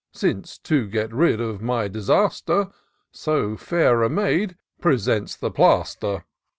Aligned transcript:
Since, 0.13 0.57
to 0.63 0.87
get 0.87 1.13
rid 1.13 1.39
of 1.39 1.61
my 1.61 1.87
disaster. 1.87 2.69
So 3.11 3.55
fair 3.55 4.01
a 4.01 4.09
maid 4.09 4.57
presents 4.81 5.35
the 5.35 5.51
plaster." 5.51 6.23